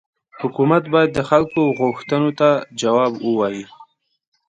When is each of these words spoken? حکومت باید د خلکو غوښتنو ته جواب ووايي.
حکومت 0.41 0.83
باید 0.93 1.11
د 1.13 1.19
خلکو 1.29 1.61
غوښتنو 1.79 2.29
ته 2.39 2.49
جواب 2.81 3.11
ووايي. 3.27 3.65